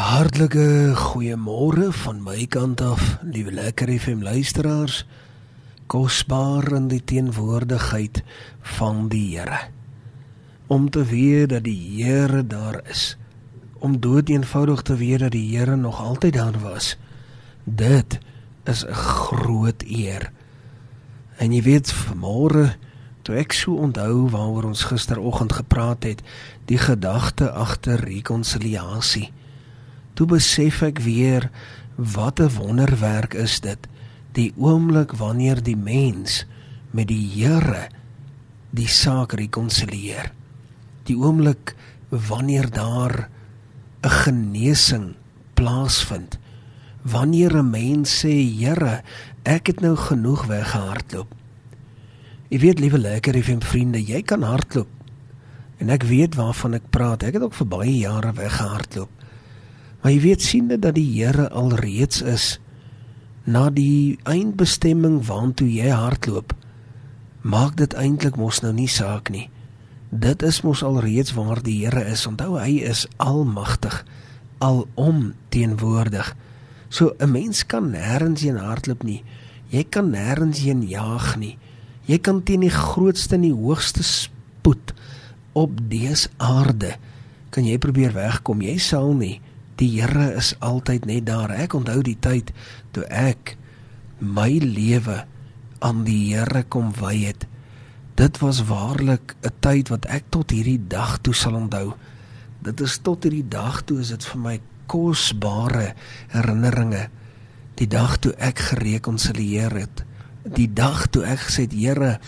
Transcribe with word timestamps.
Hartlike 0.00 0.94
goeiemôre 0.96 1.90
van 1.92 2.22
my 2.24 2.46
kant 2.48 2.80
af, 2.80 3.02
liewe 3.20 3.52
lekker 3.52 3.90
FM 3.92 4.22
luisteraars. 4.24 5.02
Kosbaar 5.92 6.70
in 6.72 6.86
die 6.88 7.02
teenwoordigheid 7.04 8.22
van 8.78 9.10
die 9.12 9.36
Here. 9.36 9.58
Om 10.72 10.88
te 10.90 11.04
weet 11.04 11.50
dat 11.52 11.66
die 11.68 11.76
Here 12.00 12.40
daar 12.46 12.80
is. 12.88 13.18
Om 13.78 13.98
dood 14.00 14.32
eenvoudig 14.32 14.82
te 14.88 14.96
weet 14.96 15.20
dat 15.26 15.34
die 15.36 15.44
Here 15.52 15.76
nog 15.76 16.00
altyd 16.00 16.32
daar 16.38 16.56
was. 16.62 16.96
Dit 17.64 18.18
is 18.64 18.84
'n 18.86 18.94
groot 18.94 19.82
eer. 19.82 20.32
En 21.36 21.52
jy 21.52 21.62
weet, 21.62 21.94
môre 22.16 22.76
toe 23.22 23.34
ek 23.34 23.52
so 23.52 23.74
onthou 23.74 24.30
waaroor 24.30 24.64
ons 24.64 24.84
gisteroggend 24.84 25.52
gepraat 25.52 26.02
het, 26.02 26.22
die 26.64 26.78
gedagte 26.78 27.50
agter 27.50 28.00
rekonsiliasie 28.00 29.32
toe 30.20 30.28
besef 30.28 30.82
ek 30.84 30.98
weer 31.00 31.46
wat 31.96 32.40
'n 32.44 32.52
wonderwerk 32.52 33.32
is 33.32 33.56
dit 33.64 33.86
die 34.36 34.52
oomblik 34.56 35.16
wanneer 35.16 35.62
die 35.64 35.76
mens 35.76 36.44
met 36.92 37.08
die 37.08 37.24
Here 37.24 37.88
die 38.70 38.88
saak 38.88 39.32
rekonsilieer 39.32 40.28
die 41.08 41.16
oomblik 41.16 41.72
wanneer 42.12 42.68
daar 42.68 43.30
'n 44.04 44.12
genesing 44.24 45.14
plaasvind 45.54 46.36
wanneer 47.02 47.56
'n 47.56 47.70
mens 47.70 48.20
sê 48.20 48.36
Here 48.60 49.00
ek 49.44 49.66
het 49.66 49.80
nou 49.80 49.96
genoeg 49.96 50.44
weggehardloop. 50.46 51.32
Jy 52.50 52.58
weet 52.58 52.78
liewe 52.78 52.98
lekker 52.98 53.34
effe 53.34 53.56
vriende 53.60 54.04
jy 54.04 54.22
kan 54.22 54.42
hardloop. 54.42 54.88
En 55.78 55.88
ek 55.88 56.02
weet 56.02 56.34
waarvan 56.34 56.74
ek 56.74 56.90
praat. 56.90 57.22
Ek 57.22 57.32
het 57.32 57.42
ook 57.42 57.54
vir 57.54 57.66
baie 57.66 57.98
jare 57.98 58.32
weggehardloop 58.32 59.19
Maar 60.00 60.12
jy 60.12 60.20
weet 60.20 60.42
siende 60.42 60.78
dat 60.80 60.96
die 60.96 61.08
Here 61.12 61.48
alreeds 61.50 62.22
is 62.22 62.58
na 63.44 63.68
die 63.72 64.18
eindbestemming 64.28 65.20
waartoe 65.26 65.68
jy 65.68 65.90
hardloop. 65.92 66.54
Maak 67.40 67.76
dit 67.80 67.94
eintlik 67.96 68.36
mos 68.40 68.60
nou 68.64 68.72
nie 68.76 68.88
saak 68.88 69.30
nie. 69.32 69.48
Dit 70.10 70.42
is 70.42 70.60
mos 70.64 70.82
alreeds 70.84 71.34
waar 71.36 71.60
die 71.64 71.78
Here 71.84 72.04
is. 72.08 72.26
Onthou 72.28 72.56
hy 72.58 72.80
is 72.84 73.06
almagtig, 73.16 74.02
alom 74.58 75.34
teenwoordig. 75.52 76.34
So 76.88 77.14
'n 77.18 77.30
mens 77.30 77.66
kan 77.66 77.90
nêrens 77.92 78.40
heen 78.40 78.56
hardloop 78.56 79.02
nie. 79.02 79.22
Jy 79.68 79.84
kan 79.84 80.10
nêrens 80.10 80.58
heen 80.58 80.82
jaag 80.82 81.36
nie. 81.36 81.58
Jy 82.06 82.18
kan 82.18 82.42
teen 82.42 82.60
die 82.60 82.70
grootste 82.70 83.34
en 83.34 83.42
die 83.42 83.54
hoogste 83.54 84.02
spoed 84.02 84.94
op 85.52 85.70
dese 85.88 86.28
aarde 86.36 86.96
kan 87.50 87.64
jy 87.64 87.78
probeer 87.78 88.12
wegkom. 88.12 88.62
Jy 88.62 88.78
sal 88.78 89.14
nie 89.14 89.40
Die 89.80 89.88
Here 89.96 90.34
is 90.36 90.52
altyd 90.60 91.06
net 91.08 91.24
daar. 91.26 91.52
Ek 91.56 91.72
onthou 91.74 92.02
die 92.04 92.18
tyd 92.20 92.52
toe 92.92 93.06
ek 93.08 93.56
my 94.20 94.50
lewe 94.60 95.22
aan 95.80 96.04
die 96.04 96.34
Here 96.34 96.66
kom 96.68 96.92
wy 96.98 97.14
het. 97.24 97.46
Dit 98.20 98.42
was 98.44 98.66
waarlik 98.68 99.34
'n 99.40 99.54
tyd 99.64 99.88
wat 99.88 100.04
ek 100.04 100.28
tot 100.28 100.50
hierdie 100.50 100.80
dag 100.88 101.18
toe 101.24 101.34
sal 101.34 101.54
onthou. 101.54 101.96
Dit 102.60 102.80
is 102.80 102.98
tot 102.98 103.24
hierdie 103.24 103.48
dag 103.48 103.82
toe 103.82 104.00
is 104.00 104.08
dit 104.08 104.24
vir 104.24 104.40
my 104.40 104.60
kosbare 104.86 105.94
herinneringe. 106.28 107.08
Die 107.74 107.88
dag 107.88 108.18
toe 108.18 108.34
ek 108.36 108.58
gerekonsilieer 108.58 109.72
het. 109.72 110.04
Die 110.44 110.68
dag 110.72 111.06
toe 111.06 111.24
ek 111.24 111.38
gesê 111.48 111.64
het 111.64 111.72
Here, 111.72 112.20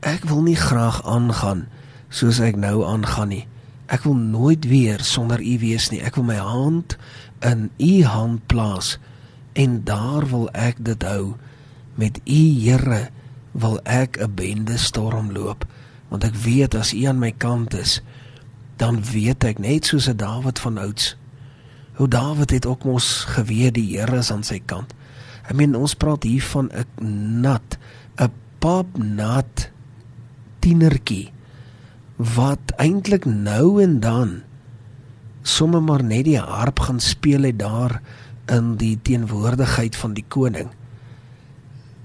ek 0.00 0.24
wil 0.24 0.42
nie 0.42 0.58
graag 0.58 1.04
aangaan 1.06 1.68
soos 2.08 2.40
ek 2.40 2.56
nou 2.56 2.82
aangaan 2.84 3.28
nie. 3.28 3.46
Ek 3.90 4.04
wil 4.06 4.14
nooit 4.14 4.64
weer 4.70 5.02
sonder 5.02 5.42
U 5.42 5.54
wees 5.58 5.90
nie. 5.90 6.00
Ek 6.06 6.14
wil 6.14 6.28
my 6.28 6.38
hand 6.38 6.96
in 7.42 7.70
U 7.76 8.04
hand 8.06 8.46
plaas 8.46 8.98
en 9.58 9.80
daar 9.84 10.28
wil 10.30 10.46
ek 10.54 10.78
dit 10.86 11.02
hou. 11.02 11.34
Met 11.98 12.20
U 12.22 12.42
Here 12.62 13.08
wil 13.52 13.80
ek 13.84 14.20
'n 14.22 14.34
bende 14.34 14.78
storm 14.78 15.32
loop 15.34 15.66
want 16.08 16.24
ek 16.24 16.34
weet 16.34 16.74
as 16.74 16.94
U 16.94 17.04
aan 17.06 17.18
my 17.18 17.32
kant 17.32 17.74
is 17.74 18.00
dan 18.76 19.02
weet 19.02 19.44
ek 19.44 19.58
net 19.58 19.86
soos 19.86 20.08
'n 20.08 20.16
Dawid 20.16 20.58
van 20.58 20.78
ouds 20.78 21.16
hoe 21.94 22.08
Dawid 22.08 22.50
het 22.50 22.66
ook 22.66 22.84
mos 22.84 23.24
geweet 23.24 23.74
die 23.74 23.98
Here 23.98 24.16
is 24.16 24.30
aan 24.30 24.42
sy 24.42 24.62
kant. 24.64 24.94
Ek 25.44 25.56
meen 25.56 25.74
ons 25.74 25.94
praat 25.94 26.22
hier 26.22 26.42
van 26.42 26.70
'n 26.72 27.40
nat 27.40 27.78
'n 28.16 28.32
pap 28.58 28.98
nat 28.98 29.70
tienertjie 30.60 31.32
wat 32.20 32.74
eintlik 32.76 33.24
nou 33.24 33.80
en 33.82 34.00
dan 34.00 34.40
sommer 35.42 35.80
maar 35.82 36.02
net 36.04 36.26
die 36.26 36.38
harp 36.38 36.82
gaan 36.84 37.00
speel 37.00 37.46
het 37.48 37.58
daar 37.58 38.00
in 38.52 38.74
die 38.76 38.98
teenwoordigheid 39.02 39.96
van 39.96 40.12
die 40.12 40.24
koning. 40.28 40.68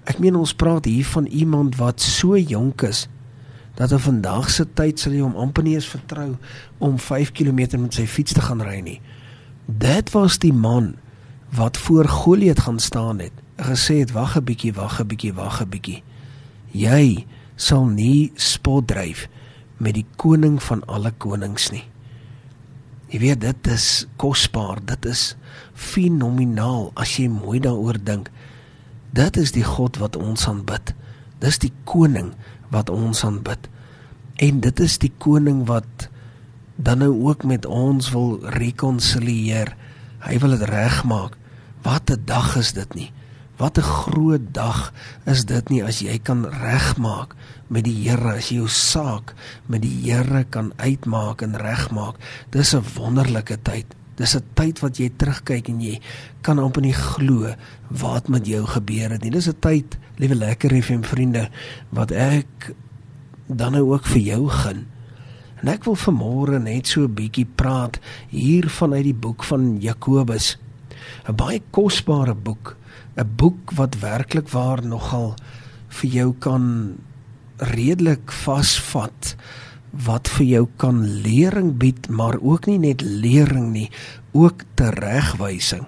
Ek 0.07 0.21
meen 0.23 0.37
ons 0.39 0.53
praat 0.55 0.87
hier 0.87 1.05
van 1.05 1.25
iemand 1.25 1.75
wat 1.81 2.01
so 2.01 2.37
jonk 2.37 2.85
is 2.87 3.07
dat 3.75 3.91
op 3.91 4.05
vandag 4.05 4.47
se 4.49 4.63
tyd 4.73 5.01
sal 5.01 5.11
jy 5.11 5.25
hom 5.25 5.35
amper 5.35 5.65
nie 5.65 5.75
eens 5.75 5.89
vertrou 5.91 6.37
om 6.79 6.95
5 6.99 7.33
km 7.35 7.81
met 7.81 7.99
sy 7.99 8.05
fiets 8.07 8.37
te 8.37 8.43
gaan 8.45 8.63
ry 8.63 8.79
nie. 8.79 9.01
Dit 9.67 10.13
was 10.15 10.39
die 10.39 10.53
man 10.53 10.93
wat 11.51 11.77
voor 11.77 12.07
Goliat 12.07 12.63
gaan 12.63 12.79
staan 12.79 13.19
het. 13.19 13.35
Gesê 13.59 13.99
het 13.99 14.11
wag 14.15 14.37
'n 14.37 14.43
bietjie, 14.43 14.73
wag 14.73 15.01
'n 15.01 15.07
bietjie, 15.07 15.33
wag 15.33 15.61
'n 15.61 15.69
bietjie. 15.69 16.03
Jy 16.71 17.25
sal 17.55 17.85
nie 17.85 18.31
spot 18.35 18.87
dryf 18.87 19.27
met 19.77 19.97
die 19.97 20.05
koning 20.15 20.57
van 20.63 20.83
alle 20.87 21.11
konings 21.17 21.69
nie. 21.71 21.83
Jy 23.11 23.19
weet 23.21 23.41
dit 23.43 23.67
is 23.71 24.05
kosbaar, 24.21 24.81
dit 24.83 25.05
is 25.05 25.35
fenomenaal 25.73 26.91
as 26.99 27.17
jy 27.19 27.27
mooi 27.31 27.59
daaroor 27.63 27.99
dink. 28.01 28.31
Dit 29.15 29.37
is 29.37 29.53
die 29.55 29.63
God 29.63 29.99
wat 30.01 30.17
ons 30.19 30.47
aanbid. 30.49 30.93
Dis 31.39 31.59
die 31.61 31.71
koning 31.87 32.33
wat 32.73 32.89
ons 32.89 33.23
aanbid. 33.27 33.69
En 34.41 34.59
dit 34.63 34.79
is 34.83 34.97
die 34.99 35.11
koning 35.23 35.63
wat 35.69 36.09
dan 36.75 36.99
nou 36.99 37.13
ook 37.29 37.45
met 37.47 37.65
ons 37.65 38.09
wil 38.11 38.39
rekonsilieer. 38.57 39.75
Hy 40.25 40.39
wil 40.43 40.57
dit 40.57 40.67
regmaak. 40.69 41.37
Wat 41.83 42.11
'n 42.11 42.25
dag 42.25 42.55
is 42.57 42.73
dit 42.73 42.93
nie? 42.95 43.11
Wat 43.55 43.77
'n 43.77 43.81
groot 43.81 44.41
dag 44.51 44.93
is 45.23 45.45
dit 45.45 45.69
nie 45.69 45.83
as 45.83 45.99
jy 45.99 46.19
kan 46.19 46.45
regmaak 46.45 47.35
met 47.67 47.83
die 47.83 48.09
Here, 48.09 48.35
as 48.35 48.49
jy 48.49 48.55
jou 48.55 48.67
saak 48.67 49.33
met 49.65 49.81
die 49.81 50.11
Here 50.11 50.43
kan 50.43 50.73
uitmaak 50.75 51.41
en 51.41 51.55
regmaak. 51.55 52.15
Dis 52.49 52.75
'n 52.75 52.83
wonderlike 52.95 53.57
tyd. 53.61 53.85
Dis 54.15 54.35
'n 54.35 54.43
tyd 54.53 54.79
wat 54.79 54.97
jy 54.97 55.09
terugkyk 55.09 55.69
en 55.69 55.81
jy 55.81 56.01
kan 56.41 56.59
amper 56.59 56.81
nie 56.81 56.93
glo 56.93 57.55
wat 57.89 58.27
met 58.27 58.47
jou 58.47 58.65
gebeur 58.65 59.09
het 59.09 59.21
nie. 59.21 59.31
Dis 59.31 59.47
'n 59.47 59.59
tyd, 59.59 59.97
liewe 60.17 60.35
lekker 60.35 60.83
FM 60.83 61.01
vriende, 61.01 61.49
wat 61.89 62.11
ek 62.11 62.75
dan 63.47 63.71
nou 63.71 63.93
ook 63.93 64.05
vir 64.05 64.21
jou 64.21 64.49
gun. 64.49 64.87
En 65.61 65.67
ek 65.67 65.83
wil 65.83 65.95
vanmôre 65.95 66.59
net 66.61 66.87
so 66.87 67.01
'n 67.01 67.13
bietjie 67.13 67.47
praat 67.55 67.99
hier 68.29 68.69
vanuit 68.69 69.03
die 69.03 69.13
boek 69.13 69.43
van 69.43 69.81
Jakobus. 69.81 70.57
'n 71.27 71.35
Baie 71.35 71.61
kosbare 71.71 72.35
boek 72.35 72.77
'n 73.17 73.35
boek 73.35 73.71
wat 73.75 73.99
werklik 73.99 74.49
waar 74.49 74.85
nogal 74.85 75.35
vir 75.89 76.09
jou 76.09 76.33
kan 76.39 76.95
redelik 77.57 78.31
vasvat 78.31 79.35
wat 79.95 80.27
vir 80.27 80.45
jou 80.45 80.67
kan 80.77 81.03
lering 81.23 81.77
bied 81.79 82.09
maar 82.09 82.35
ook 82.41 82.67
nie 82.67 82.79
net 82.79 83.01
lering 83.01 83.71
nie 83.71 83.89
ook 84.35 84.65
teregwysing. 84.75 85.85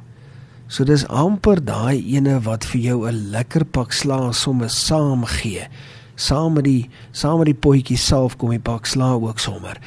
So 0.67 0.83
dis 0.83 1.05
amper 1.07 1.59
daai 1.63 1.99
ene 2.15 2.39
wat 2.43 2.65
vir 2.65 2.81
jou 2.81 3.07
'n 3.07 3.31
lekker 3.31 3.65
pak 3.65 3.91
slaag 3.91 4.35
sommer 4.35 4.69
saam 4.69 5.25
gee. 5.25 5.67
Saam 6.15 6.53
met 6.53 6.63
die 6.63 6.89
saam 7.11 7.37
met 7.37 7.45
die 7.45 7.61
potjie 7.67 7.97
self 7.97 8.37
kom 8.37 8.49
die 8.49 8.59
pak 8.59 8.85
slaag 8.85 9.21
ook 9.21 9.39
sommer. 9.39 9.77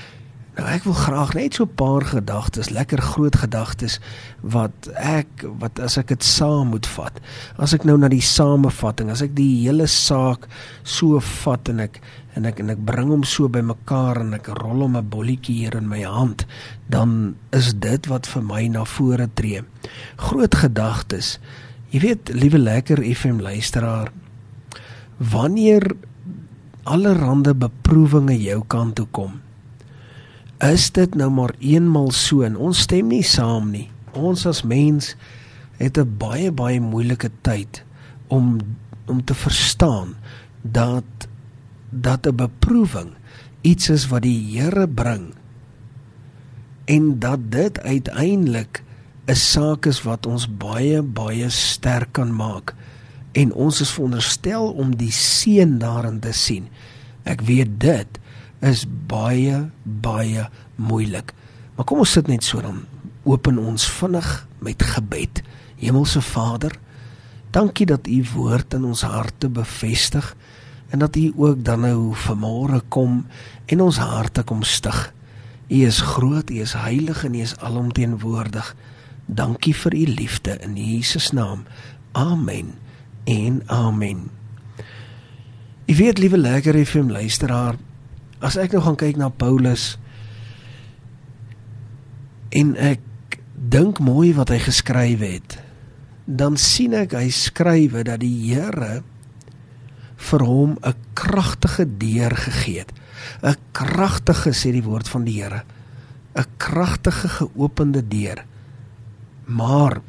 Nou 0.60 0.68
ek 0.68 0.84
wil 0.84 0.92
graag 0.92 1.30
net 1.32 1.56
so 1.56 1.64
'n 1.64 1.72
paar 1.72 2.04
gedagtes, 2.04 2.68
lekker 2.68 3.00
groot 3.00 3.36
gedagtes 3.36 3.96
wat 4.44 4.92
ek 4.92 5.44
wat 5.58 5.80
as 5.80 5.96
ek 5.96 6.12
dit 6.12 6.24
saam 6.24 6.68
moet 6.76 6.86
vat. 6.86 7.16
As 7.56 7.72
ek 7.72 7.84
nou 7.88 7.96
na 7.96 8.08
die 8.08 8.20
samevatting, 8.20 9.08
as 9.10 9.22
ek 9.22 9.32
die 9.34 9.64
hele 9.64 9.86
saak 9.86 10.48
so 10.84 11.18
vat 11.20 11.68
en 11.68 11.80
ek 11.80 12.02
en 12.36 12.44
ek 12.44 12.60
en 12.60 12.70
ek 12.70 12.84
bring 12.84 13.08
hom 13.08 13.24
so 13.24 13.48
bymekaar 13.48 14.20
en 14.20 14.34
ek 14.34 14.52
rol 14.60 14.84
hom 14.84 14.96
'n 14.96 15.08
bolletjie 15.08 15.64
hier 15.64 15.76
in 15.76 15.88
my 15.88 16.02
hand, 16.02 16.44
dan 16.90 17.36
is 17.52 17.72
dit 17.72 18.06
wat 18.06 18.26
vir 18.26 18.42
my 18.42 18.68
na 18.68 18.84
vore 18.84 19.28
tree. 19.34 19.62
Groot 20.18 20.54
gedagtes. 20.54 21.38
Jy 21.90 22.00
weet, 22.00 22.28
liewe 22.34 22.58
lekker 22.58 23.00
FM 23.00 23.40
luisteraar, 23.40 24.12
wanneer 25.16 25.96
allerhande 26.84 27.54
beproewinge 27.54 28.36
jou 28.42 28.62
kant 28.66 28.94
toe 28.96 29.06
kom, 29.10 29.40
is 30.60 30.90
dit 30.92 31.14
nou 31.16 31.30
maar 31.32 31.54
eenmal 31.58 32.10
so 32.12 32.44
en 32.44 32.56
ons 32.56 32.84
stem 32.86 33.08
nie 33.08 33.24
saam 33.24 33.70
nie. 33.72 33.88
Ons 34.12 34.46
as 34.46 34.62
mens 34.62 35.14
het 35.78 35.98
'n 35.98 36.16
baie 36.18 36.52
baie 36.52 36.80
moeilike 36.80 37.30
tyd 37.42 37.84
om 38.28 38.60
om 39.06 39.24
te 39.24 39.34
verstaan 39.34 40.14
dat 40.62 41.28
dat 41.90 42.26
'n 42.26 42.36
beproewing 42.36 43.10
iets 43.60 43.88
is 43.88 44.08
wat 44.08 44.22
die 44.22 44.58
Here 44.58 44.88
bring 44.88 45.34
en 46.84 47.18
dat 47.18 47.50
dit 47.50 47.80
uiteindelik 47.80 48.82
'n 49.26 49.34
saak 49.34 49.86
is 49.86 50.02
wat 50.02 50.26
ons 50.26 50.46
baie 50.48 51.02
baie 51.02 51.50
sterk 51.50 52.12
kan 52.12 52.34
maak 52.36 52.74
en 53.32 53.52
ons 53.52 53.80
is 53.80 53.90
veronderstel 53.90 54.72
om 54.72 54.96
die 54.96 55.12
seën 55.12 55.78
daarin 55.78 56.20
te 56.20 56.32
sien. 56.32 56.68
Ek 57.22 57.40
weet 57.40 57.80
dit 57.80 58.19
is 58.60 58.84
baie 59.08 59.70
baie 59.82 60.48
moeilik. 60.76 61.32
Maar 61.76 61.86
kom 61.88 62.02
ons 62.04 62.12
sit 62.12 62.28
net 62.28 62.44
so 62.44 62.60
dan 62.60 62.84
open 63.24 63.58
ons 63.58 63.86
vinnig 63.98 64.28
met 64.60 64.82
gebed. 64.82 65.42
Hemelse 65.80 66.20
Vader, 66.20 66.74
dankie 67.50 67.86
dat 67.88 68.08
U 68.08 68.18
woord 68.34 68.74
in 68.76 68.84
ons 68.84 69.02
harte 69.02 69.48
bevestig 69.48 70.34
en 70.90 70.98
dat 70.98 71.16
U 71.16 71.32
ook 71.36 71.64
dan 71.64 71.86
nou 71.86 72.12
vanmôre 72.26 72.82
kom 72.88 73.24
en 73.66 73.80
ons 73.80 73.98
harte 73.98 74.42
kom 74.42 74.62
stig. 74.62 75.12
U 75.70 75.84
is 75.86 76.00
groot, 76.00 76.50
U 76.50 76.60
is 76.60 76.74
heilig 76.74 77.24
en 77.24 77.34
U 77.34 77.40
is 77.40 77.56
alomteenwoordig. 77.56 78.74
Dankie 79.26 79.74
vir 79.74 79.94
U 79.94 80.04
liefde 80.18 80.58
in 80.60 80.76
Jesus 80.76 81.30
naam. 81.30 81.64
Amen. 82.12 82.74
En 83.24 83.62
amen. 83.66 84.28
Ek 85.86 85.96
weet 85.98 86.18
liewe 86.18 86.38
lekker 86.38 86.76
FM 86.84 87.10
luisteraar, 87.10 87.78
as 88.40 88.56
ek 88.56 88.72
nou 88.72 88.82
gaan 88.84 88.98
kyk 89.00 89.16
na 89.20 89.28
Paulus 89.28 89.94
en 92.56 92.74
ek 92.80 93.00
dink 93.54 94.00
mooi 94.02 94.32
wat 94.34 94.50
hy 94.50 94.58
geskryf 94.64 95.20
het, 95.22 95.58
dan 96.24 96.56
sien 96.56 96.94
ek 96.96 97.14
hy 97.18 97.28
skrywe 97.34 98.04
dat 98.08 98.22
die 98.22 98.50
Here 98.50 99.02
vir 100.30 100.44
hom 100.44 100.78
'n 100.82 100.94
kragtige 101.14 101.84
deur 101.84 102.34
gegee 102.36 102.80
het. 102.80 102.92
'n 103.42 103.56
Kragtige 103.72 104.52
sê 104.52 104.72
die 104.72 104.84
woord 104.84 105.08
van 105.08 105.24
die 105.24 105.42
Here. 105.42 105.62
'n 106.34 106.46
Kragtige 106.56 107.28
geopende 107.28 108.02
deur. 108.02 108.44
Maar 109.46 110.00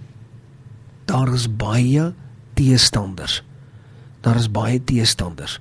daar 1.05 1.33
is 1.33 1.47
baie 1.47 2.13
teestanders. 2.53 3.43
Daar 4.21 4.35
is 4.35 4.51
baie 4.51 4.83
teestanders. 4.83 5.59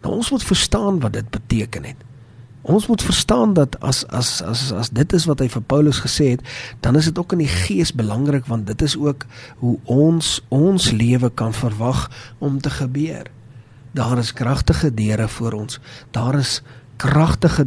Nou 0.00 0.14
ons 0.14 0.30
moet 0.30 0.44
verstaan 0.44 1.00
wat 1.00 1.12
dit 1.12 1.30
beteken 1.30 1.84
het. 1.84 2.08
Ons 2.62 2.86
moet 2.86 3.02
verstaan 3.02 3.52
dat 3.56 3.80
as 3.80 4.06
as 4.06 4.42
as 4.42 4.72
as 4.72 4.90
dit 4.92 5.12
is 5.12 5.24
wat 5.24 5.40
hy 5.40 5.48
vir 5.48 5.62
Paulus 5.62 6.02
gesê 6.04 6.34
het, 6.34 6.42
dan 6.84 6.96
is 6.96 7.08
dit 7.08 7.18
ook 7.18 7.32
in 7.32 7.40
die 7.44 7.52
gees 7.52 7.92
belangrik 7.96 8.46
want 8.46 8.66
dit 8.68 8.82
is 8.82 8.96
ook 8.96 9.24
hoe 9.64 9.78
ons 9.84 10.40
ons 10.48 10.90
lewe 10.90 11.30
kan 11.30 11.56
verwag 11.56 12.10
om 12.38 12.60
te 12.60 12.70
gebeur. 12.70 13.30
Daar 13.96 14.18
is 14.18 14.32
kragtige 14.32 14.94
deure 14.94 15.28
voor 15.28 15.52
ons. 15.52 15.80
Daar 16.10 16.38
is 16.38 16.60
kragtige 16.96 17.64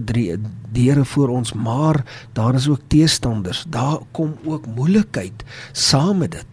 deure 0.71 1.05
voor 1.05 1.29
ons, 1.29 1.53
maar 1.53 2.03
daar 2.33 2.53
is 2.53 2.67
ook 2.69 2.81
teestanders. 2.87 3.65
Daar 3.69 3.97
kom 4.11 4.37
ook 4.45 4.65
moeilikheid 4.65 5.43
saam 5.71 6.17
met 6.17 6.31
dit. 6.31 6.45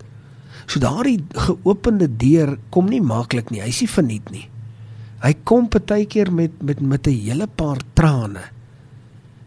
So 0.66 0.80
daardie 0.80 1.24
geopende 1.28 2.16
deur 2.16 2.58
kom 2.68 2.88
nie 2.88 3.02
maklik 3.02 3.50
nie. 3.50 3.60
Hy's 3.60 3.80
nie 3.80 3.90
verniet 3.90 4.30
nie. 4.30 4.48
Hy 5.20 5.34
kom 5.44 5.68
partykeer 5.68 6.32
met 6.32 6.62
met 6.62 6.80
met 6.80 7.06
'n 7.06 7.20
hele 7.26 7.46
paar 7.46 7.80
trane. 7.94 8.44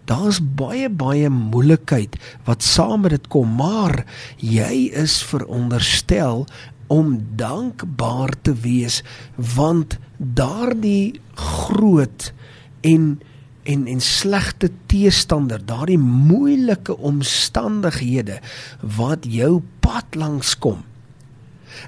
Daar's 0.06 0.40
baie 0.40 0.90
baie 0.90 1.30
moeilikheid 1.30 2.18
wat 2.46 2.64
saam 2.64 3.02
met 3.02 3.12
dit 3.12 3.28
kom, 3.28 3.56
maar 3.56 4.06
jy 4.38 4.92
is 4.94 5.24
veronderstel 5.24 6.46
om 6.88 7.18
dankbaar 7.36 8.34
te 8.42 8.54
wees 8.54 9.04
want 9.36 9.98
daardie 10.18 11.20
groot 11.34 12.34
en 12.82 13.22
en 13.64 13.88
en 13.88 14.02
slegte 14.02 14.70
teestander, 14.86 15.66
daardie 15.66 15.98
moeilike 15.98 16.98
omstandighede 16.98 18.42
wat 18.82 19.24
jou 19.24 19.62
pad 19.80 20.16
langs 20.16 20.58
kom 20.60 20.84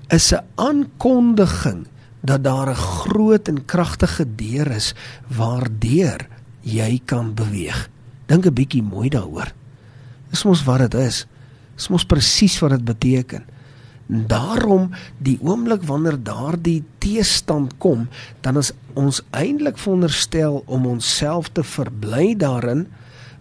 is 0.08 0.32
'n 0.34 0.44
aankondiging 0.56 1.86
dat 2.26 2.44
daar 2.44 2.70
'n 2.70 2.76
groot 2.76 3.48
en 3.48 3.66
kragtige 3.66 4.26
deur 4.36 4.68
is 4.72 4.94
waardeur 5.28 6.28
jy 6.62 7.02
kan 7.06 7.34
beweeg. 7.34 7.90
Dink 8.26 8.46
'n 8.46 8.54
bietjie 8.54 8.84
mooi 8.84 9.10
daaroor. 9.10 9.54
Dis 10.30 10.44
mos 10.44 10.64
wat 10.64 10.78
dit 10.80 10.94
is. 10.94 11.26
Dis 11.76 11.88
mos 11.88 12.06
presies 12.06 12.60
wat 12.60 12.70
dit 12.70 12.86
beteken. 12.86 13.44
Daarom 14.08 14.92
die 15.18 15.38
oomblik 15.42 15.84
wanneer 15.84 16.24
daardie 16.24 16.84
teestand 16.98 17.78
kom, 17.78 18.08
dan 18.42 18.58
is 18.58 18.72
ons 18.94 19.22
eintlik 19.30 19.78
veronderstel 19.78 20.64
om 20.66 20.86
onsself 20.86 21.50
te 21.50 21.64
verbly 21.64 22.36
daarin, 22.38 22.88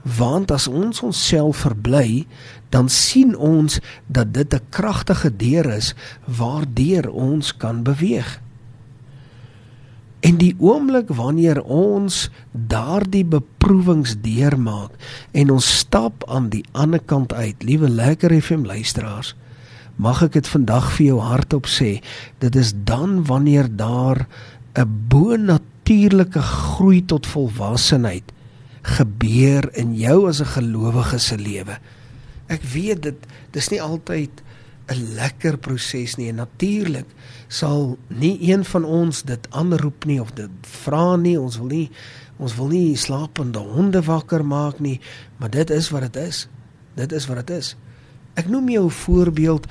want 0.02 0.50
as 0.50 0.68
ons 0.68 1.02
onsself 1.02 1.56
verbly, 1.56 2.26
dan 2.68 2.88
sien 2.88 3.36
ons 3.36 3.80
dat 4.06 4.34
dit 4.34 4.54
'n 4.54 4.60
kragtige 4.68 5.36
deur 5.36 5.66
is 5.66 5.94
waardeur 6.24 7.10
ons 7.10 7.56
kan 7.56 7.82
beweeg. 7.82 8.43
En 10.24 10.38
die 10.40 10.54
oomblik 10.58 11.10
wanneer 11.12 11.60
ons 11.62 12.30
daardie 12.52 13.24
beproewings 13.28 14.16
deurmaak 14.24 14.94
en 15.36 15.50
ons 15.52 15.66
stap 15.82 16.24
aan 16.32 16.48
die 16.54 16.64
ander 16.72 17.02
kant 17.04 17.34
uit, 17.36 17.60
liewe 17.60 17.90
lekker 17.92 18.32
FM 18.40 18.64
luisteraars, 18.64 19.34
mag 20.00 20.22
ek 20.24 20.38
dit 20.38 20.48
vandag 20.48 20.88
vir 20.96 21.06
jou 21.10 21.18
hardop 21.20 21.68
sê, 21.70 21.98
dit 22.40 22.56
is 22.56 22.72
dan 22.88 23.20
wanneer 23.28 23.68
daar 23.68 24.24
'n 24.74 24.88
bo-natuurlike 25.08 26.40
groei 26.40 27.04
tot 27.04 27.26
volwassenheid 27.26 28.32
gebeur 28.82 29.68
in 29.76 29.94
jou 29.94 30.28
as 30.28 30.40
'n 30.40 30.56
gelowige 30.56 31.18
se 31.18 31.36
lewe. 31.36 31.78
Ek 32.48 32.62
weet 32.62 33.02
dit 33.02 33.18
dis 33.52 33.68
nie 33.70 33.82
altyd 33.82 34.30
'n 34.86 35.14
lekker 35.14 35.56
proses 35.58 36.16
nie. 36.16 36.28
En 36.28 36.34
natuurlik 36.34 37.06
sal 37.48 37.98
nie 38.08 38.50
een 38.50 38.64
van 38.64 38.84
ons 38.84 39.22
dit 39.22 39.46
aanroep 39.50 40.04
nie 40.04 40.20
of 40.20 40.32
dit 40.32 40.50
vra 40.60 41.16
nie. 41.16 41.40
Ons 41.40 41.56
wil 41.56 41.66
nie 41.66 41.90
ons 42.36 42.54
wil 42.56 42.66
nie 42.66 42.96
slapende 42.96 43.58
honde 43.58 44.02
wakker 44.02 44.44
maak 44.44 44.80
nie 44.80 45.00
maar 45.38 45.50
dit 45.50 45.70
is 45.70 45.90
wat 45.90 46.00
dit 46.00 46.16
is. 46.16 46.48
Dit 46.94 47.12
is 47.12 47.26
wat 47.26 47.46
dit 47.46 47.50
is. 47.50 47.76
Ek 48.34 48.48
noem 48.48 48.68
jou 48.68 48.86
'n 48.86 48.90
voorbeeld 48.90 49.66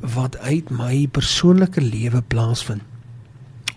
wat 0.00 0.38
uit 0.38 0.70
my 0.70 1.08
persoonlike 1.10 1.80
lewe 1.80 2.22
plaasvind. 2.22 2.82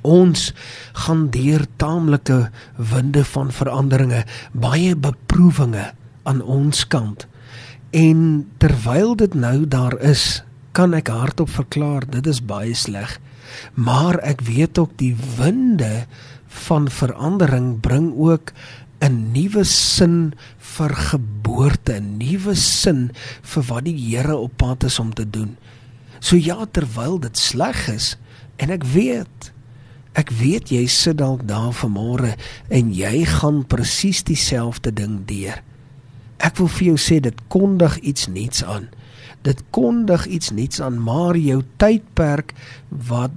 Ons 0.02 0.54
gaan 0.94 1.30
deur 1.30 1.66
taamlike 1.76 2.52
winde 2.76 3.26
van 3.26 3.52
veranderinge 3.52 4.26
baie 4.52 4.96
beproewinge 4.96 5.94
aan 6.24 6.42
ons 6.42 6.88
kant. 6.88 7.28
En 7.90 8.48
terwyl 8.58 9.16
dit 9.16 9.34
nou 9.34 9.68
daar 9.68 10.00
is 10.00 10.44
kan 10.78 10.94
ek 10.94 11.10
hardop 11.10 11.50
verklaar 11.50 12.06
dit 12.06 12.28
is 12.30 12.44
baie 12.46 12.76
sleg. 12.78 13.16
Maar 13.74 14.20
ek 14.22 14.44
weet 14.46 14.78
ook 14.78 14.94
die 15.02 15.16
winde 15.40 16.06
van 16.68 16.86
verandering 16.94 17.80
bring 17.82 18.12
ook 18.14 18.54
'n 19.02 19.32
nuwe 19.34 19.64
sin 19.64 20.34
vir 20.58 20.94
geboorte, 20.94 21.98
'n 21.98 22.18
nuwe 22.18 22.56
sin 22.56 23.12
vir 23.42 23.64
wat 23.64 23.84
die 23.86 23.98
Here 23.98 24.38
op 24.38 24.58
pad 24.58 24.84
is 24.84 25.00
om 25.00 25.14
te 25.14 25.30
doen. 25.30 25.58
So 26.20 26.36
ja, 26.36 26.66
terwyl 26.72 27.20
dit 27.20 27.38
sleg 27.38 27.88
is 27.88 28.18
en 28.58 28.70
ek 28.70 28.84
weet 28.84 29.54
ek 30.14 30.30
weet 30.30 30.70
jy 30.70 30.88
sit 30.88 31.18
dalk 31.18 31.48
daar 31.48 31.74
vanmôre 31.74 32.36
en 32.70 32.94
jy 32.94 33.26
gaan 33.26 33.66
presies 33.66 34.24
dieselfde 34.24 34.94
ding 34.94 35.26
deur. 35.26 35.62
Ek 36.38 36.58
wil 36.58 36.68
vir 36.68 36.86
jou 36.88 36.98
sê 36.98 37.20
dit 37.20 37.38
kondig 37.48 37.98
iets 37.98 38.28
nuuts 38.28 38.64
aan 38.64 38.90
dit 39.42 39.64
kondig 39.70 40.26
iets 40.26 40.52
nuuts 40.52 40.82
aan 40.82 41.04
maar 41.04 41.38
jou 41.38 41.62
tydperk 41.78 42.54
wat 43.10 43.32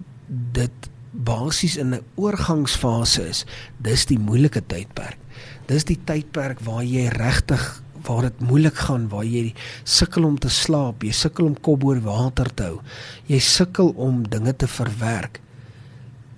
dit 0.52 0.90
basies 1.10 1.76
in 1.76 1.94
'n 1.94 2.04
oorgangsfase 2.14 3.28
is 3.28 3.44
dis 3.78 4.06
die 4.06 4.18
moeilike 4.18 4.62
tydperk. 4.66 5.18
Dis 5.66 5.84
die 5.84 5.98
tydperk 6.04 6.60
waar 6.60 6.84
jy 6.84 7.08
regtig 7.08 7.82
waar 8.06 8.22
dit 8.22 8.40
moeilik 8.40 8.74
gaan 8.74 9.08
waar 9.08 9.24
jy 9.24 9.54
sukkel 9.84 10.24
om 10.24 10.38
te 10.38 10.48
slaap 10.48 11.02
jy 11.02 11.12
sukkel 11.12 11.50
om 11.50 11.60
kop 11.60 11.84
oor 11.84 12.00
water 12.00 12.48
te 12.54 12.62
hou 12.62 12.80
jy 13.26 13.38
sukkel 13.38 13.92
om 13.96 14.28
dinge 14.28 14.56
te 14.56 14.66
verwerk. 14.66 15.40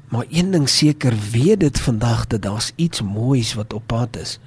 Maar 0.09 0.25
een 0.31 0.51
ding 0.51 0.69
seker 0.69 1.15
weet 1.33 1.61
dit 1.61 1.81
vandag 1.81 2.27
dat 2.27 2.43
daar's 2.43 2.73
iets 2.77 3.03
moois 3.03 3.55
wat 3.55 3.73
op 3.73 3.87
pad 3.87 4.17
is 4.17 4.39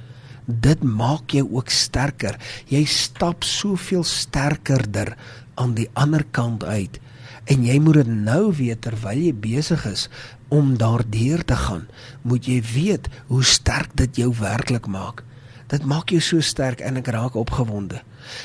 dit 0.46 0.84
maak 0.84 1.34
jou 1.34 1.46
ook 1.58 1.70
sterker. 1.70 2.38
Jy 2.70 2.84
stap 2.90 3.44
soveel 3.44 4.04
sterkerder 4.04 5.16
aan 5.56 5.74
die 5.78 5.90
ander 5.94 6.26
kant 6.32 6.64
uit. 6.64 7.00
En 7.46 7.66
jy 7.66 7.78
moet 7.80 8.02
dit 8.02 8.10
nou 8.10 8.54
weet 8.58 8.82
terwyl 8.86 9.22
jy 9.28 9.34
besig 9.34 9.86
is 9.90 10.08
om 10.54 10.76
daardeur 10.78 11.42
te 11.46 11.56
gaan, 11.58 11.88
moet 12.22 12.46
jy 12.46 12.60
weet 12.74 13.08
hoe 13.28 13.44
sterk 13.44 13.96
dit 13.98 14.22
jou 14.22 14.30
werklik 14.40 14.88
maak. 14.88 15.24
Dit 15.70 15.86
maak 15.90 16.12
jou 16.14 16.22
so 16.22 16.46
sterk 16.46 16.84
en 16.86 17.00
ek 17.02 17.10
raak 17.14 17.38
opgewonde. 17.38 18.02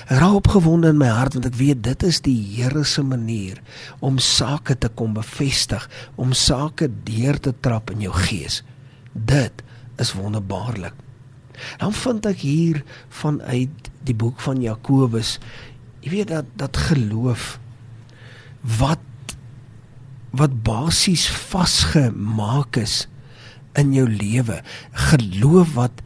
Ek 0.08 0.20
raak 0.20 0.38
opgewonde 0.40 0.92
in 0.92 1.00
my 1.00 1.10
hart 1.12 1.36
want 1.36 1.48
ek 1.48 1.58
weet 1.60 1.82
dit 1.84 2.06
is 2.08 2.22
die 2.24 2.36
Here 2.54 2.84
se 2.84 3.04
manier 3.04 3.60
om 4.00 4.18
sake 4.20 4.78
te 4.80 4.88
kom 4.88 5.12
bevestig, 5.16 5.84
om 6.16 6.32
sake 6.32 6.88
deur 7.04 7.40
te 7.40 7.52
trap 7.60 7.92
in 7.92 8.08
jou 8.08 8.14
gees. 8.24 8.62
Dit 9.12 9.64
is 10.00 10.16
wonderbaarlik. 10.16 10.96
Dan 11.78 11.92
vind 11.92 12.26
ek 12.26 12.44
hier 12.44 12.84
vanuit 13.08 13.90
die 14.04 14.14
boek 14.16 14.40
van 14.40 14.62
Jakobus 14.62 15.38
jy 16.00 16.12
weet 16.14 16.32
dat 16.32 16.48
dat 16.56 16.76
geloof 16.88 17.58
wat 18.78 19.04
wat 20.36 20.60
basies 20.64 21.26
vasgemaak 21.50 22.78
is 22.78 23.08
in 23.78 23.90
jou 23.94 24.06
lewe. 24.06 24.60
Geloof 25.10 25.74
wat 25.74 26.02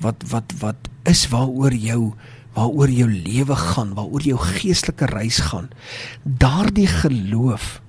wat 0.00 0.24
wat 0.30 0.52
wat 0.60 0.88
is 1.08 1.26
waaroor 1.32 1.74
jou 1.76 2.14
waaroor 2.56 2.92
jou 2.92 3.08
lewe 3.10 3.56
gaan 3.56 3.92
waaroor 3.96 4.24
jou 4.24 4.38
geestelike 4.40 5.08
reis 5.12 5.42
gaan. 5.50 5.68
Daardie 6.24 6.88
geloof 6.88 7.80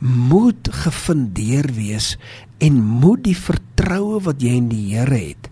moet 0.00 0.70
gefundeer 0.72 1.68
wees 1.76 2.16
en 2.58 2.80
moet 2.82 3.22
die 3.24 3.36
vertroue 3.36 4.20
wat 4.24 4.42
jy 4.42 4.56
in 4.58 4.70
die 4.72 4.84
Here 4.94 5.16
het 5.30 5.50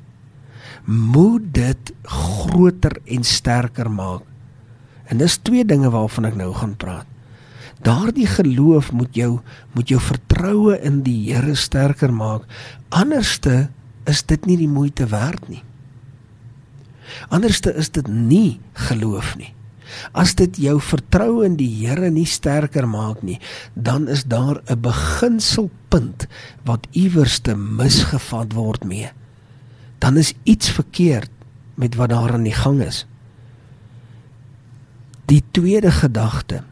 moet 0.88 1.44
dit 1.52 1.92
groter 2.02 2.96
en 3.04 3.24
sterker 3.24 3.90
maak. 3.92 4.24
En 5.04 5.20
dis 5.20 5.36
twee 5.44 5.64
dinge 5.64 5.90
waarvan 5.92 6.28
ek 6.30 6.36
nou 6.40 6.52
gaan 6.56 6.76
praat. 6.80 7.06
Daardie 7.84 8.26
geloof 8.26 8.90
moet 8.92 9.14
jou 9.14 9.38
moet 9.76 9.88
jou 9.92 10.00
vertroue 10.00 10.78
in 10.82 11.02
die 11.04 11.28
Here 11.28 11.54
sterker 11.54 12.12
maak. 12.12 12.48
Anderste 12.88 13.68
is 14.08 14.24
dit 14.24 14.48
nie 14.48 14.56
die 14.56 14.70
moeite 14.70 15.06
werd 15.12 15.44
nie. 15.48 15.62
Anderste 17.28 17.74
is 17.76 17.92
dit 17.92 18.08
nie 18.08 18.58
geloof 18.88 19.36
nie. 19.36 19.52
As 20.12 20.34
dit 20.36 20.56
jou 20.60 20.76
vertroue 20.80 21.44
in 21.46 21.56
die 21.60 21.70
Here 21.84 22.10
nie 22.10 22.26
sterker 22.26 22.88
maak 22.88 23.22
nie, 23.22 23.38
dan 23.74 24.08
is 24.08 24.24
daar 24.24 24.60
'n 24.66 24.80
beginselpunt 24.80 26.26
wat 26.64 26.88
iewers 26.92 27.38
te 27.38 27.54
misgevat 27.54 28.52
word 28.52 28.84
mee. 28.84 29.12
Dan 29.98 30.16
is 30.16 30.34
iets 30.42 30.70
verkeerd 30.70 31.30
met 31.74 31.94
wat 31.94 32.10
daar 32.10 32.32
aan 32.32 32.46
die 32.46 32.56
gang 32.56 32.80
is. 32.82 33.06
Die 35.30 35.42
tweede 35.50 35.90
gedagte. 35.90 36.62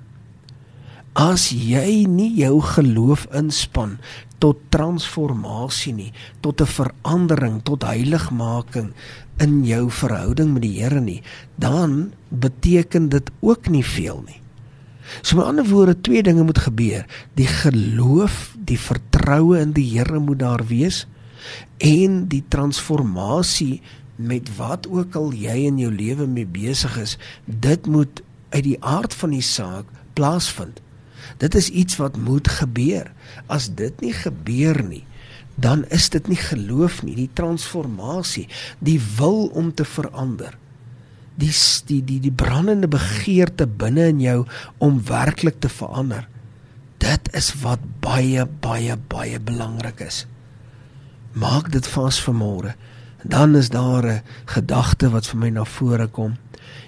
As 1.17 1.49
jy 1.51 2.05
nie 2.09 2.33
jou 2.37 2.61
geloof 2.61 3.27
inspann 3.33 3.97
tot 4.39 4.59
transformasie 4.69 5.95
nie, 5.95 6.13
tot 6.45 6.61
'n 6.61 6.67
verandering, 6.67 7.63
tot 7.63 7.83
heiligmaking 7.83 8.93
in 9.41 9.65
jou 9.65 9.91
verhouding 9.91 10.53
met 10.53 10.63
die 10.63 10.83
Here 10.83 11.01
nie, 11.01 11.23
dan 11.57 12.13
beteken 12.29 13.09
dit 13.09 13.31
ook 13.41 13.69
nie 13.69 13.85
veel 13.85 14.23
nie. 14.27 14.41
So 15.23 15.37
met 15.37 15.47
ander 15.47 15.65
woorde, 15.65 16.01
twee 16.01 16.23
dinge 16.23 16.43
moet 16.43 16.59
gebeur. 16.59 17.07
Die 17.35 17.47
geloof, 17.47 18.57
die 18.59 18.79
vertroue 18.79 19.61
in 19.61 19.73
die 19.73 19.99
Here 19.99 20.19
moet 20.19 20.39
daar 20.39 20.67
wees 20.67 21.07
en 21.79 22.25
die 22.33 22.45
transformasie 22.49 23.83
met 24.17 24.49
wat 24.57 24.89
ook 24.89 25.17
al 25.17 25.33
jy 25.37 25.57
in 25.69 25.79
jou 25.79 25.93
lewe 25.93 26.27
mee 26.27 26.49
besig 26.49 26.97
is, 27.01 27.17
dit 27.45 27.87
moet 27.87 28.23
uit 28.55 28.65
die 28.65 28.79
aard 28.81 29.15
van 29.15 29.35
die 29.37 29.45
saak 29.45 29.89
plaasvind. 30.17 30.81
Dit 31.43 31.55
is 31.55 31.69
iets 31.69 31.99
wat 32.01 32.17
moet 32.17 32.49
gebeur. 32.49 33.11
As 33.53 33.69
dit 33.75 34.01
nie 34.01 34.15
gebeur 34.17 34.81
nie, 34.85 35.05
dan 35.57 35.85
is 35.93 36.09
dit 36.13 36.29
nie 36.29 36.39
geloof 36.41 37.03
nie, 37.05 37.17
die 37.17 37.33
transformasie, 37.33 38.47
die 38.79 39.01
wil 39.17 39.47
om 39.57 39.73
te 39.75 39.85
verander. 39.89 40.57
Die 41.37 41.53
die 41.89 42.01
die 42.05 42.21
die 42.21 42.33
brandende 42.33 42.89
begeerte 42.89 43.67
binne 43.67 44.09
in 44.13 44.21
jou 44.25 44.39
om 44.79 45.03
werklik 45.05 45.61
te 45.61 45.69
verander. 45.69 46.29
Dit 47.03 47.29
is 47.37 47.53
wat 47.61 47.83
baie 48.01 48.47
baie 48.47 48.97
baie 48.97 49.41
belangrik 49.41 50.01
is. 50.07 50.25
Maak 51.37 51.69
dit 51.69 51.85
vas 51.93 52.17
vir 52.25 52.35
môre. 52.35 52.75
Dan 53.23 53.57
is 53.57 53.69
daar 53.69 54.07
'n 54.07 54.23
gedagte 54.47 55.11
wat 55.11 55.27
vir 55.27 55.39
my 55.39 55.51
na 55.51 55.65
vore 55.65 56.07
kom. 56.07 56.37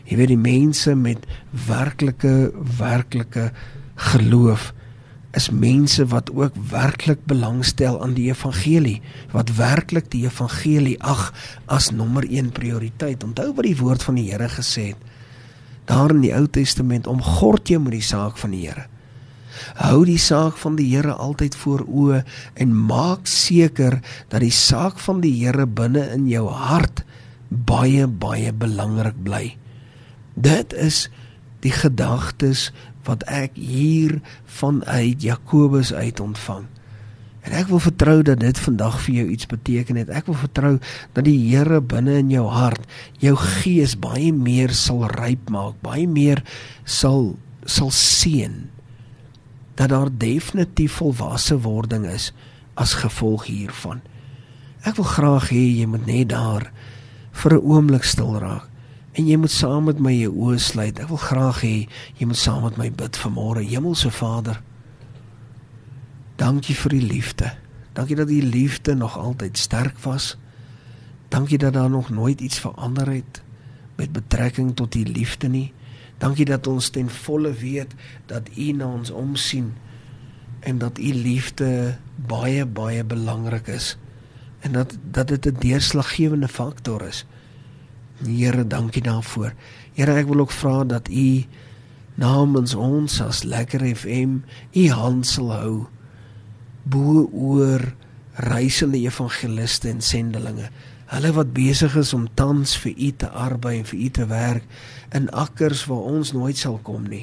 Jy 0.05 0.17
weet 0.17 0.28
die 0.28 0.37
mense 0.37 0.95
met 0.95 1.26
werklike 1.52 2.52
werklike 2.78 3.52
geloof 3.97 4.73
is 5.33 5.50
mense 5.50 6.07
wat 6.07 6.31
ook 6.33 6.55
werklik 6.71 7.26
belangstel 7.26 8.02
aan 8.02 8.14
die 8.14 8.31
evangelie, 8.31 9.02
wat 9.33 9.57
werklik 9.57 10.11
die 10.11 10.25
evangelie 10.25 10.97
ag 11.02 11.33
as 11.67 11.90
nommer 11.90 12.25
1 12.25 12.50
prioriteit. 12.50 13.25
Onthou 13.25 13.52
wat 13.55 13.64
die 13.64 13.76
woord 13.76 14.02
van 14.02 14.14
die 14.14 14.31
Here 14.31 14.49
gesê 14.49 14.87
het. 14.93 14.97
Daar 15.85 16.11
in 16.11 16.21
die 16.21 16.35
Ou 16.35 16.47
Testament 16.47 17.07
om 17.07 17.23
gord 17.23 17.69
jou 17.69 17.81
met 17.81 17.93
die 17.93 18.00
saak 18.05 18.37
van 18.37 18.50
die 18.50 18.67
Here. 18.67 18.88
Hou 19.81 20.05
die 20.09 20.21
saak 20.21 20.57
van 20.61 20.77
die 20.79 20.88
Here 20.91 21.15
altyd 21.15 21.57
voor 21.59 21.85
oë 21.87 22.23
en 22.62 22.75
maak 22.88 23.27
seker 23.31 24.00
dat 24.29 24.43
die 24.45 24.55
saak 24.55 24.99
van 25.03 25.23
die 25.25 25.35
Here 25.41 25.67
binne 25.67 26.09
in 26.15 26.29
jou 26.31 26.49
hart 26.50 27.05
baie 27.49 28.07
baie 28.07 28.53
belangrik 28.53 29.17
bly. 29.25 29.57
Dit 30.35 30.73
is 30.77 31.07
die 31.65 31.73
gedagtes 31.75 32.69
wat 33.09 33.25
ek 33.27 33.57
hier 33.57 34.19
vanuit 34.61 35.23
Jakobus 35.25 35.95
uit 35.95 36.21
ontvang. 36.21 36.67
En 37.49 37.55
ek 37.57 37.71
wil 37.71 37.81
vertrou 37.81 38.19
dat 38.27 38.43
dit 38.43 38.59
vandag 38.61 38.99
vir 39.07 39.15
jou 39.23 39.27
iets 39.33 39.49
beteken 39.49 39.97
het. 39.97 40.11
Ek 40.12 40.27
wil 40.29 40.37
vertrou 40.37 40.75
dat 41.17 41.25
die 41.25 41.38
Here 41.49 41.81
binne 41.81 42.19
in 42.21 42.33
jou 42.35 42.45
hart 42.53 42.85
jou 43.23 43.35
gees 43.41 43.97
baie 43.97 44.35
meer 44.37 44.75
sal 44.77 45.07
ryp 45.15 45.49
maak, 45.53 45.79
baie 45.81 46.05
meer 46.05 46.45
sal 46.85 47.38
sal 47.69 47.91
seën 47.93 48.69
dat 49.78 49.88
daar 49.88 50.11
definitief 50.11 50.99
volwasse 50.99 51.61
wording 51.61 52.06
is 52.06 52.32
as 52.75 52.99
gevolg 52.99 53.44
hiervan. 53.47 54.00
Ek 54.82 54.99
wil 54.99 55.06
graag 55.06 55.50
hê 55.54 55.62
jy 55.78 55.87
moet 55.87 56.06
net 56.06 56.32
daar 56.35 56.73
vir 57.42 57.54
'n 57.54 57.62
oomblik 57.62 58.04
stil 58.04 58.38
raak 58.38 58.66
en 59.12 59.26
jy 59.26 59.37
moet 59.37 59.50
saam 59.50 59.85
met 59.85 59.99
my 59.99 60.12
jou 60.12 60.32
oë 60.35 60.58
sluit. 60.58 60.99
Ek 60.99 61.08
wil 61.08 61.23
graag 61.23 61.62
hê 61.62 61.88
jy 62.18 62.26
moet 62.26 62.37
saam 62.37 62.62
met 62.62 62.76
my 62.76 62.90
bid 62.90 63.16
vanmôre. 63.16 63.62
Hemelse 63.62 64.11
Vader, 64.11 64.62
dankie 66.37 66.75
vir 66.75 66.90
die 66.90 67.06
liefde. 67.06 67.52
Dankie 67.92 68.16
dat 68.16 68.28
die 68.28 68.42
liefde 68.42 68.94
nog 68.94 69.18
altyd 69.18 69.58
sterk 69.58 69.99
was. 69.99 70.37
Dankie 71.28 71.58
dat 71.58 71.73
daar 71.73 71.90
nog 71.90 72.11
nooit 72.11 72.40
iets 72.40 72.58
verander 72.58 73.11
het 73.11 73.42
met 73.97 74.12
betrekking 74.12 74.76
tot 74.76 74.92
die 74.92 75.06
liefde 75.06 75.49
nie. 75.49 75.73
Dankie 76.18 76.44
dat 76.44 76.66
ons 76.66 76.88
ten 76.90 77.10
volle 77.10 77.52
weet 77.52 77.94
dat 78.26 78.48
U 78.56 78.72
na 78.72 78.87
ons 78.87 79.10
omsien 79.10 79.75
en 80.60 80.78
dat 80.78 80.98
U 80.98 81.12
liefde 81.14 81.98
baie 82.26 82.66
baie 82.66 83.04
belangrik 83.04 83.66
is 83.66 83.96
en 84.60 84.72
dat 84.72 84.96
dat 85.10 85.28
dit 85.28 85.46
'n 85.46 85.56
deurslaggewende 85.58 86.48
faktor 86.48 87.02
is. 87.06 87.26
Here, 88.26 88.66
dankie 88.66 89.02
daarvoor. 89.02 89.52
Here, 89.94 90.14
ek 90.14 90.26
wil 90.26 90.40
ook 90.40 90.50
vra 90.50 90.84
dat 90.84 91.08
U 91.08 91.44
namens 92.14 92.75
ons 92.75 93.20
as 93.20 93.42
Lekker 93.42 93.96
FM 93.96 94.42
U 94.72 94.88
hand 94.90 95.26
sal 95.26 95.52
hou 95.52 95.87
bo 96.82 97.28
oor 97.32 97.94
reisende 98.32 98.98
evangeliste 98.98 99.88
en 99.88 100.00
sendelinge. 100.00 100.70
Hulle 101.09 101.31
wat 101.33 101.55
besig 101.57 101.95
is 101.97 102.11
om 102.12 102.27
tans 102.37 102.75
vir 102.83 102.93
U 102.93 103.07
te 103.23 103.29
arbei 103.33 103.79
en 103.79 103.87
vir 103.88 104.00
U 104.05 104.09
te 104.19 104.25
werk 104.29 104.65
in 105.17 105.31
akkers 105.33 105.87
waar 105.88 106.09
ons 106.11 106.35
nooit 106.37 106.59
sal 106.61 106.77
kom 106.85 107.07
nie. 107.09 107.23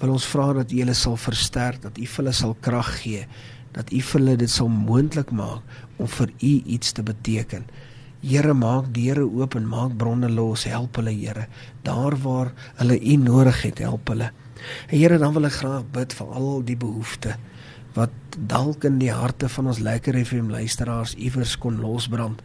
Wil 0.00 0.14
ons 0.14 0.28
vra 0.32 0.46
dat 0.56 0.72
U 0.72 0.78
hulle 0.80 0.94
sal 0.96 1.18
versterk, 1.20 1.82
dat 1.84 2.00
U 2.00 2.06
hulle 2.14 2.32
sal 2.32 2.54
krag 2.64 2.94
gee, 3.02 3.26
dat 3.76 3.92
U 3.92 4.00
hulle 4.12 4.38
dit 4.40 4.52
sal 4.52 4.70
moontlik 4.72 5.34
maak 5.36 6.00
om 6.00 6.08
vir 6.08 6.32
U 6.32 6.52
iets 6.64 6.96
te 6.96 7.04
beteken. 7.04 7.68
Here 8.24 8.54
maak 8.56 8.88
deure 8.96 9.26
oop 9.28 9.58
en 9.60 9.68
maak 9.68 9.98
bronne 10.00 10.32
los, 10.32 10.64
help 10.64 10.96
hulle 10.96 11.12
Here. 11.12 11.44
Daar 11.84 12.16
waar 12.24 12.54
hulle 12.80 12.96
U 12.96 13.18
nodig 13.20 13.60
het, 13.68 13.84
help 13.84 14.08
hulle. 14.14 14.30
Here, 14.88 15.20
dan 15.20 15.36
wil 15.36 15.50
ek 15.50 15.60
graag 15.60 15.84
bid 15.92 16.16
vir 16.16 16.32
al 16.40 16.64
die 16.64 16.78
behoeftes 16.80 17.36
wat 17.96 18.12
dalk 18.36 18.84
in 18.84 18.98
die 19.00 19.12
harte 19.12 19.48
van 19.48 19.70
ons 19.72 19.80
lekker 19.80 20.18
FM 20.20 20.50
luisteraars 20.52 21.14
iewers 21.16 21.56
kon 21.58 21.80
losbrand. 21.80 22.42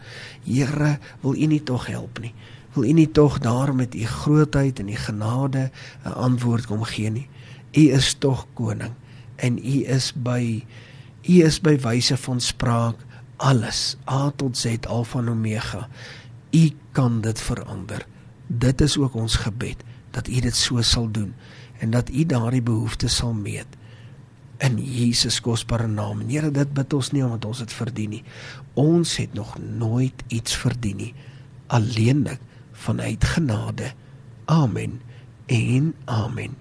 Here, 0.47 0.95
wil 1.21 1.35
U 1.35 1.47
nie 1.51 1.63
tog 1.67 1.89
help 1.91 2.21
nie? 2.23 2.31
Wil 2.71 2.87
U 2.87 2.93
nie 2.95 3.09
tog 3.11 3.39
daar 3.43 3.73
met 3.75 3.95
U 3.95 4.05
grootheid 4.07 4.79
en 4.79 4.89
U 4.89 4.95
genade 4.95 5.71
'n 6.05 6.15
antwoord 6.15 6.65
kom 6.65 6.83
gee 6.83 7.09
nie? 7.09 7.27
U 7.71 7.91
is 7.91 8.13
tog 8.13 8.47
koning 8.53 8.95
en 9.35 9.57
U 9.57 9.83
is 9.83 10.13
by 10.15 10.63
U 11.23 11.43
is 11.43 11.59
by 11.61 11.77
wyse 11.77 12.17
van 12.17 12.39
spraak 12.39 12.95
alles 13.37 13.97
A 14.09 14.31
tot 14.35 14.57
Z 14.57 14.77
Alfa 14.87 15.19
en 15.19 15.29
Omega. 15.29 15.89
U 16.51 16.71
kan 16.91 17.21
dit 17.21 17.41
verander. 17.41 18.07
Dit 18.47 18.81
is 18.81 18.97
ook 18.97 19.13
ons 19.13 19.35
gebed 19.35 19.83
dat 20.11 20.27
U 20.27 20.39
dit 20.39 20.55
so 20.55 20.81
sal 20.81 21.11
doen 21.11 21.33
en 21.79 21.89
dat 21.89 22.09
U 22.09 22.25
daardie 22.25 22.61
behoeftes 22.61 23.15
sal 23.15 23.33
meet 23.33 23.80
in 24.61 24.77
Jesus 24.77 25.39
kosbare 25.41 25.87
naam. 25.89 26.21
Here, 26.29 26.51
dit 26.53 26.73
bid 26.73 26.93
ons 26.93 27.11
nie 27.15 27.23
omdat 27.25 27.47
ons 27.49 27.63
dit 27.63 27.73
verdien 27.73 28.15
nie. 28.17 28.23
Ons 28.79 29.17
het 29.21 29.33
nog 29.37 29.55
nooit 29.59 30.23
iets 30.29 30.55
verdien 30.57 31.01
nie. 31.01 31.13
Alleenlik 31.73 32.41
vanuit 32.85 33.23
genade. 33.35 33.93
Amen. 34.45 34.99
En 35.47 35.93
amen. 36.05 36.57